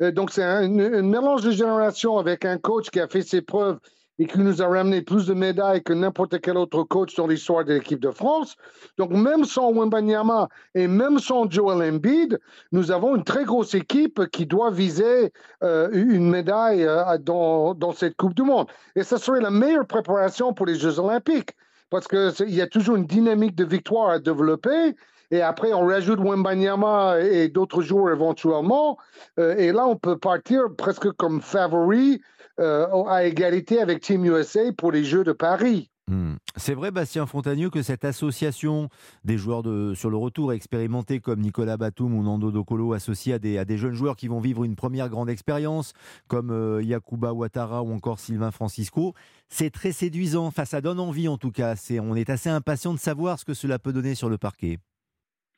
Euh, 0.00 0.12
donc, 0.12 0.30
c'est 0.30 0.44
un, 0.44 0.68
mélange 0.68 1.42
de 1.42 1.50
générations 1.50 2.18
avec 2.18 2.44
un 2.44 2.58
coach 2.58 2.90
qui 2.90 3.00
a 3.00 3.08
fait 3.08 3.22
ses 3.22 3.42
preuves 3.42 3.78
et 4.20 4.26
qui 4.26 4.38
nous 4.40 4.62
a 4.62 4.66
ramené 4.66 5.02
plus 5.02 5.26
de 5.26 5.34
médailles 5.34 5.82
que 5.82 5.92
n'importe 5.92 6.40
quel 6.40 6.56
autre 6.56 6.82
coach 6.82 7.14
dans 7.14 7.28
l'histoire 7.28 7.64
de 7.64 7.74
l'équipe 7.74 8.00
de 8.00 8.10
France. 8.10 8.56
Donc, 8.96 9.10
même 9.10 9.44
sans 9.44 9.72
Wembanyama 9.72 10.48
et 10.74 10.88
même 10.88 11.20
sans 11.20 11.48
Joel 11.48 11.88
Embiid, 11.88 12.38
nous 12.72 12.90
avons 12.90 13.14
une 13.14 13.22
très 13.22 13.44
grosse 13.44 13.74
équipe 13.74 14.26
qui 14.32 14.46
doit 14.46 14.72
viser 14.72 15.32
une 15.62 16.28
médaille 16.28 16.84
dans, 17.20 17.74
dans, 17.74 17.92
cette 17.92 18.16
Coupe 18.16 18.34
du 18.34 18.42
Monde. 18.42 18.66
Et 18.96 19.04
ce 19.04 19.18
serait 19.18 19.40
la 19.40 19.50
meilleure 19.50 19.86
préparation 19.86 20.52
pour 20.52 20.66
les 20.66 20.74
Jeux 20.74 20.98
Olympiques 20.98 21.52
parce 21.90 22.08
qu'il 22.08 22.50
y 22.54 22.60
a 22.60 22.66
toujours 22.66 22.96
une 22.96 23.06
dynamique 23.06 23.54
de 23.54 23.64
victoire 23.64 24.10
à 24.10 24.18
développer. 24.18 24.96
Et 25.30 25.42
après, 25.42 25.72
on 25.72 25.86
rajoute 25.86 26.20
Wembanyama 26.20 27.20
et 27.20 27.48
d'autres 27.48 27.82
joueurs 27.82 28.14
éventuellement. 28.14 28.98
Euh, 29.38 29.56
et 29.56 29.72
là, 29.72 29.86
on 29.86 29.96
peut 29.96 30.18
partir 30.18 30.62
presque 30.76 31.10
comme 31.12 31.40
favori 31.40 32.20
euh, 32.60 32.86
à 33.04 33.24
égalité 33.24 33.80
avec 33.80 34.00
Team 34.00 34.24
USA 34.24 34.72
pour 34.76 34.90
les 34.90 35.04
Jeux 35.04 35.24
de 35.24 35.32
Paris. 35.32 35.90
Hmm. 36.08 36.36
C'est 36.56 36.72
vrai, 36.72 36.90
Bastien 36.90 37.26
Fontagneux, 37.26 37.68
que 37.68 37.82
cette 37.82 38.04
association 38.04 38.88
des 39.24 39.36
joueurs 39.36 39.62
sur 39.94 40.08
le 40.08 40.16
retour 40.16 40.54
expérimentés 40.54 41.20
comme 41.20 41.40
Nicolas 41.40 41.76
Batum 41.76 42.14
ou 42.14 42.22
Nando 42.22 42.50
Dokolo 42.50 42.94
associés 42.94 43.34
à 43.34 43.38
des, 43.38 43.58
à 43.58 43.66
des 43.66 43.76
jeunes 43.76 43.92
joueurs 43.92 44.16
qui 44.16 44.26
vont 44.26 44.40
vivre 44.40 44.64
une 44.64 44.74
première 44.74 45.10
grande 45.10 45.28
expérience 45.28 45.92
comme 46.26 46.50
euh, 46.50 46.82
Yakuba 46.82 47.34
Ouattara 47.34 47.82
ou 47.82 47.92
encore 47.92 48.20
Sylvain 48.20 48.50
Francisco, 48.50 49.12
c'est 49.50 49.70
très 49.70 49.92
séduisant. 49.92 50.46
Enfin, 50.46 50.64
ça 50.64 50.80
donne 50.80 50.98
envie 50.98 51.28
en 51.28 51.36
tout 51.36 51.52
cas. 51.52 51.74
on 52.00 52.16
est 52.16 52.30
assez 52.30 52.48
impatient 52.48 52.94
de 52.94 52.98
savoir 52.98 53.38
ce 53.38 53.44
que 53.44 53.54
cela 53.54 53.78
peut 53.78 53.92
donner 53.92 54.14
sur 54.14 54.30
le 54.30 54.38
parquet. 54.38 54.78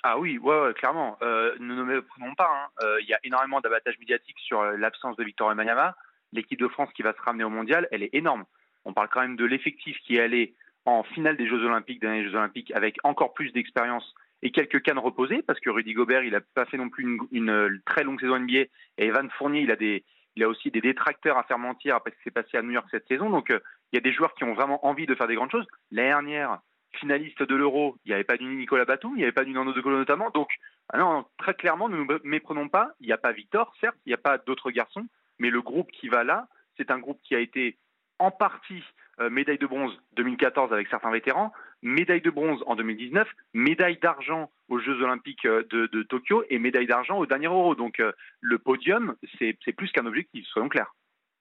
Ah 0.03 0.19
oui, 0.19 0.39
ouais, 0.39 0.73
clairement. 0.75 1.19
Euh, 1.23 1.55
ne 1.59 1.75
nous 1.75 1.85
méprenons 1.85 2.35
pas. 2.35 2.49
Hein. 2.51 2.69
Euh, 2.83 3.01
il 3.03 3.09
y 3.09 3.15
a 3.15 3.21
énormément 3.23 3.61
d'abattage 3.61 3.99
médiatique 3.99 4.39
sur 4.39 4.61
euh, 4.61 4.77
l'absence 4.77 5.17
de 5.17 5.25
Victor 5.25 5.53
Emmanuel. 5.53 5.93
L'équipe 6.33 6.59
de 6.59 6.69
France 6.69 6.91
qui 6.95 7.03
va 7.03 7.13
se 7.13 7.21
ramener 7.21 7.45
au 7.45 7.51
mondial, 7.51 7.87
elle 7.91 8.03
est 8.03 8.15
énorme. 8.15 8.45
On 8.85 8.95
parle 8.95 9.09
quand 9.09 9.21
même 9.21 9.37
de 9.37 9.45
l'effectif 9.45 9.99
qui 9.99 10.17
est 10.17 10.21
allé 10.21 10.55
en 10.87 11.03
finale 11.03 11.37
des 11.37 11.47
Jeux 11.47 11.63
Olympiques, 11.65 12.01
derniers 12.01 12.25
Jeux 12.25 12.35
Olympiques, 12.35 12.71
avec 12.75 12.97
encore 13.05 13.35
plus 13.35 13.53
d'expérience 13.53 14.15
et 14.43 14.53
quelques 14.53 14.81
cannes 14.81 14.99
reposées, 14.99 15.43
parce 15.43 15.61
que 15.61 15.69
Rudy 15.69 15.93
Gobert, 15.93 16.23
il 16.23 16.33
n'a 16.33 16.41
pas 16.41 16.65
fait 16.65 16.79
non 16.79 16.89
plus 16.89 17.05
une, 17.05 17.19
une, 17.31 17.83
très 17.85 18.05
longue 18.05 18.19
saison 18.19 18.39
NBA, 18.39 18.61
et 18.61 18.71
Evan 18.97 19.29
Fournier, 19.33 19.61
il 19.61 19.71
a, 19.71 19.77
des, 19.77 20.03
il 20.35 20.43
a 20.43 20.49
aussi 20.49 20.71
des 20.71 20.81
détracteurs 20.81 21.37
à 21.37 21.43
faire 21.43 21.59
mentir 21.59 21.97
après 21.97 22.13
ce 22.13 22.17
qui 22.17 22.23
s'est 22.23 22.31
passé 22.31 22.57
à 22.57 22.63
New 22.63 22.71
York 22.71 22.89
cette 22.91 23.07
saison. 23.07 23.29
Donc, 23.29 23.51
il 23.51 23.97
y 23.97 23.99
a 23.99 24.01
des 24.01 24.13
joueurs 24.13 24.33
qui 24.35 24.45
ont 24.45 24.55
vraiment 24.55 24.87
envie 24.87 25.05
de 25.05 25.15
faire 25.15 25.27
des 25.27 25.35
grandes 25.35 25.51
choses. 25.51 25.67
L'année 25.91 26.09
dernière, 26.09 26.61
finaliste 26.93 27.43
de 27.43 27.55
l'Euro, 27.55 27.97
il 28.05 28.09
n'y 28.09 28.15
avait 28.15 28.25
pas 28.25 28.37
du 28.37 28.45
Nicolas 28.45 28.85
Batum, 28.85 29.13
il 29.15 29.19
n'y 29.19 29.23
avait 29.23 29.33
pas 29.33 29.45
du 29.45 29.53
Nando 29.53 29.73
De 29.73 29.81
Colo 29.81 29.99
notamment. 29.99 30.31
Donc, 30.31 30.51
ah 30.93 31.25
très 31.39 31.55
clairement, 31.55 31.89
ne 31.89 31.97
nous 31.97 32.07
méprenons 32.25 32.69
pas. 32.69 32.93
Il 33.01 33.07
n'y 33.07 33.13
a 33.13 33.19
pas 33.19 33.33
Victor, 33.33 33.73
certes, 33.81 33.97
il 34.07 34.11
n'y 34.11 34.15
a 34.15 34.19
pas 34.19 34.39
d'autres 34.39 34.71
garçons, 34.71 35.07
mais 35.39 35.51
le 35.51 35.63
groupe 35.63 35.91
qui 35.93 36.09
va 36.09 36.25
là, 36.25 36.49
c'est 36.77 36.91
un 36.91 36.99
groupe 36.99 37.21
qui 37.23 37.35
a 37.35 37.41
été 37.41 37.77
en 38.19 38.31
partie 38.31 38.83
euh, 39.21 39.29
médaille 39.29 39.59
de 39.59 39.67
bronze 39.67 39.93
2014 40.17 40.73
avec 40.73 40.89
certains 40.89 41.11
vétérans, 41.11 41.53
médaille 41.83 42.23
de 42.23 42.31
bronze 42.31 42.63
en 42.67 42.75
2019, 42.75 43.29
médaille 43.53 43.99
d'argent 43.99 44.51
aux 44.69 44.79
Jeux 44.79 45.03
Olympiques 45.03 45.45
euh, 45.45 45.63
de, 45.71 46.03
Tokyo 46.05 46.45
et 46.49 46.59
médaille 46.59 46.87
d'argent 46.87 47.19
au 47.19 47.27
dernier 47.27 47.47
Euro. 47.47 47.75
Donc, 47.75 48.01
euh, 48.01 48.13
le 48.41 48.59
podium, 48.59 49.17
c'est 49.39 49.73
plus 49.73 49.91
qu'un 49.93 50.07
objectif, 50.07 50.47
soyons 50.47 50.69
clairs. 50.69 50.95